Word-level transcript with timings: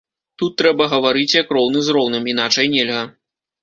Тут 0.41 0.55
трэба 0.61 0.87
гаварыць 0.95 1.37
як 1.43 1.47
роўны 1.59 1.87
з 1.91 1.99
роўным, 2.01 2.29
іначай 2.37 2.75
нельга. 2.77 3.09